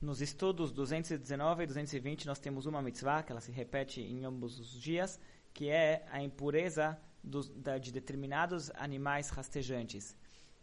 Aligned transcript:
Nos 0.00 0.22
estudos 0.22 0.72
219 0.72 1.62
e 1.62 1.66
220 1.66 2.26
nós 2.26 2.38
temos 2.38 2.64
uma 2.64 2.80
mitzvah, 2.80 3.22
que 3.22 3.32
ela 3.32 3.40
se 3.42 3.52
repete 3.52 4.00
em 4.00 4.24
ambos 4.24 4.58
os 4.58 4.72
dias, 4.72 5.20
que 5.52 5.68
é 5.68 6.06
a 6.10 6.22
impureza 6.22 6.98
dos, 7.22 7.50
da, 7.50 7.76
de 7.76 7.92
determinados 7.92 8.70
animais 8.76 9.28
rastejantes. 9.28 10.16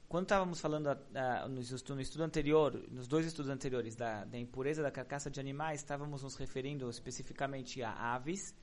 Quando 0.10 0.24
estávamos 0.24 0.60
falando 0.60 0.88
uh, 0.88 1.48
no, 1.50 1.62
estudo, 1.62 1.94
no, 1.94 2.02
estudo, 2.02 2.24
anterior, 2.24 2.84
nos 2.90 3.08
dois 3.08 3.28
estudos 3.28 3.52
anteriores, 3.52 3.96
da, 3.96 4.26
da, 4.26 4.40
impureza 4.40 4.82
da 4.82 4.90
carcaça 4.90 5.30
de 5.30 5.40
animais, 5.40 5.82
estávamos 5.82 6.24
nos 6.24 6.36
referindo 6.36 6.90
especificamente 6.90 7.84
a 7.84 7.92
aves 8.16 8.56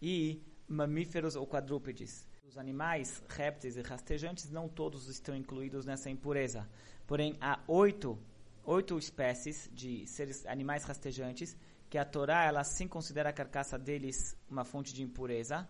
e 0.00 0.42
mamíferos 0.66 1.36
ou 1.36 1.46
quadrúpedes. 1.46 2.26
Os 2.48 2.56
animais, 2.56 3.22
répteis 3.28 3.76
e 3.76 3.82
rastejantes, 3.82 4.50
não 4.50 4.66
todos 4.66 5.08
estão 5.08 5.36
incluídos 5.36 5.84
nessa 5.84 6.08
impureza. 6.08 6.66
Porém, 7.06 7.36
há 7.38 7.60
oito 7.68 8.18
oito 8.64 8.98
espécies 8.98 9.68
de 9.72 10.06
seres 10.06 10.46
animais 10.46 10.84
rastejantes 10.84 11.56
que 11.90 11.98
a 11.98 12.04
Torá 12.04 12.44
ela 12.44 12.64
sim 12.64 12.88
considera 12.88 13.30
a 13.30 13.32
carcaça 13.32 13.78
deles 13.78 14.36
uma 14.48 14.64
fonte 14.64 14.94
de 14.94 15.02
impureza, 15.02 15.68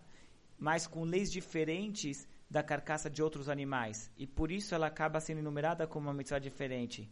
mas 0.57 0.87
com 0.87 1.03
leis 1.03 1.31
diferentes 1.31 2.27
da 2.49 2.63
carcaça 2.63 3.09
de 3.09 3.21
outros 3.21 3.49
animais 3.49 4.11
e 4.17 4.25
por 4.25 4.51
isso 4.51 4.73
ela 4.73 4.87
acaba 4.87 5.19
sendo 5.19 5.39
enumerada 5.39 5.87
como 5.87 6.07
uma 6.07 6.13
mitzvah 6.13 6.39
diferente. 6.39 7.11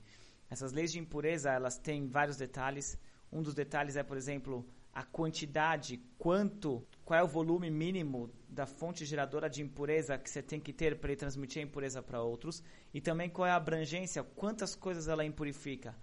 Essas 0.49 0.71
leis 0.71 0.91
de 0.91 0.99
impureza 0.99 1.51
elas 1.51 1.77
têm 1.77 2.07
vários 2.07 2.37
detalhes. 2.37 2.97
Um 3.31 3.41
dos 3.41 3.53
detalhes 3.53 3.95
é, 3.95 4.03
por 4.03 4.17
exemplo, 4.17 4.65
a 4.93 5.03
quantidade, 5.03 5.97
quanto, 6.17 6.85
qual 7.11 7.19
é 7.19 7.23
o 7.23 7.27
volume 7.27 7.69
mínimo 7.69 8.31
da 8.47 8.65
fonte 8.65 9.03
geradora 9.03 9.49
de 9.49 9.61
impureza 9.61 10.17
que 10.17 10.29
você 10.29 10.41
tem 10.41 10.61
que 10.61 10.71
ter 10.71 10.97
para 10.97 11.13
transmitir 11.13 11.61
a 11.61 11.65
impureza 11.65 12.01
para 12.01 12.21
outros, 12.21 12.63
e 12.93 13.01
também 13.01 13.29
qual 13.29 13.45
é 13.45 13.51
a 13.51 13.57
abrangência, 13.57 14.23
quantas 14.23 14.75
coisas 14.75 15.09
ela 15.09 15.25
impurifica. 15.25 15.93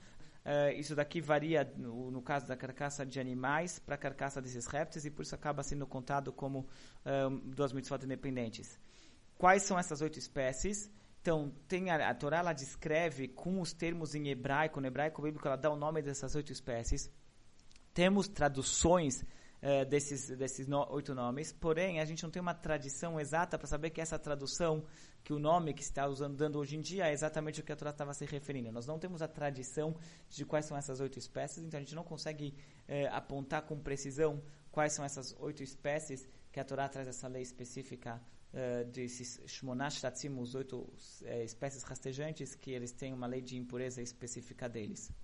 Uh, 0.44 0.78
isso 0.78 0.94
daqui 0.94 1.22
varia, 1.22 1.64
no, 1.78 2.10
no, 2.10 2.20
caso 2.20 2.46
da 2.46 2.54
carcaça 2.54 3.06
de 3.06 3.18
animais, 3.18 3.78
para 3.78 3.94
a 3.94 3.98
carcaça 3.98 4.42
desses 4.42 4.66
répteis, 4.66 5.06
e 5.06 5.10
por 5.10 5.22
isso 5.22 5.34
acaba 5.34 5.62
sendo 5.62 5.86
contado 5.86 6.30
como 6.30 6.58
uh, 6.58 7.30
duas 7.42 7.72
mitzvot 7.72 8.04
independentes. 8.04 8.78
Quais 9.38 9.62
são 9.62 9.78
essas 9.78 10.02
oito 10.02 10.18
espécies? 10.18 10.90
Então, 11.22 11.50
tem 11.66 11.88
a, 11.88 12.10
a 12.10 12.14
Torá 12.14 12.40
ela 12.40 12.52
descreve 12.52 13.28
com 13.28 13.62
os 13.62 13.72
termos 13.72 14.14
em 14.14 14.28
hebraico, 14.28 14.78
no 14.78 14.86
hebraico 14.86 15.22
bíblico 15.22 15.48
ela 15.48 15.56
dá 15.56 15.70
o 15.70 15.76
nome 15.76 16.02
dessas 16.02 16.34
oito 16.34 16.52
espécies. 16.52 17.10
Temos 17.94 18.28
traduções 18.28 19.24
uh, 19.62 19.84
desses, 19.86 20.28
desses 20.36 20.66
no, 20.66 20.86
oito 20.92 21.14
nomes, 21.14 21.52
porém 21.52 22.00
a 22.00 22.04
gente 22.04 22.22
não 22.22 22.30
tem 22.30 22.40
uma 22.40 22.54
tradição 22.54 23.20
exata 23.20 23.58
para 23.58 23.66
saber 23.66 23.90
que 23.90 24.00
essa 24.00 24.18
tradução, 24.18 24.84
que 25.24 25.32
o 25.32 25.38
nome 25.38 25.74
que 25.74 25.82
está 25.82 26.06
usando 26.06 26.36
dando 26.36 26.58
hoje 26.58 26.76
em 26.76 26.80
dia 26.80 27.08
é 27.08 27.12
exatamente 27.12 27.60
o 27.60 27.64
que 27.64 27.72
a 27.72 27.76
Torá 27.76 27.90
estava 27.90 28.14
se 28.14 28.24
referindo. 28.24 28.70
Nós 28.72 28.86
não 28.86 28.98
temos 28.98 29.22
a 29.22 29.28
tradição 29.28 29.96
de 30.28 30.44
quais 30.44 30.66
são 30.66 30.76
essas 30.76 31.00
oito 31.00 31.18
espécies, 31.18 31.64
então 31.64 31.78
a 31.78 31.82
gente 31.82 31.94
não 31.94 32.04
consegue 32.04 32.54
uh, 32.88 33.12
apontar 33.12 33.62
com 33.62 33.78
precisão 33.78 34.42
quais 34.70 34.92
são 34.92 35.04
essas 35.04 35.34
oito 35.40 35.62
espécies 35.62 36.28
que 36.52 36.60
a 36.60 36.64
Torá 36.64 36.88
traz 36.88 37.08
essa 37.08 37.28
lei 37.28 37.42
específica 37.42 38.20
uh, 38.52 38.84
desses 38.90 39.40
Shmonash 39.46 40.00
Tatzim, 40.00 40.38
os 40.38 40.54
oito 40.54 40.92
espécies 41.44 41.82
rastejantes, 41.82 42.54
que 42.54 42.70
eles 42.70 42.92
têm 42.92 43.12
uma 43.12 43.26
lei 43.26 43.40
de 43.40 43.56
impureza 43.56 44.00
específica 44.00 44.68
deles. 44.68 45.10